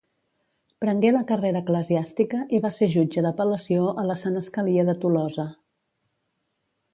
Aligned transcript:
Prengué 0.83 1.09
la 1.17 1.21
carrera 1.31 1.59
eclesiàstica 1.65 2.39
i 2.59 2.61
va 2.63 2.71
ser 2.77 2.87
jutge 2.95 3.25
d'apel·lació 3.27 3.85
a 4.05 4.07
la 4.13 4.17
senescalia 4.23 4.87
de 4.89 4.97
Tolosa. 5.05 5.47